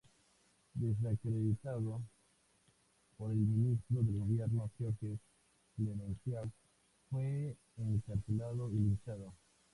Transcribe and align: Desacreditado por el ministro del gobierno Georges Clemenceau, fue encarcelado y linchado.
Desacreditado 0.73 2.01
por 3.19 3.31
el 3.33 3.37
ministro 3.37 4.01
del 4.01 4.17
gobierno 4.17 4.71
Georges 4.79 5.19
Clemenceau, 5.75 6.51
fue 7.11 7.55
encarcelado 7.77 8.71
y 8.71 8.77
linchado. 8.79 9.31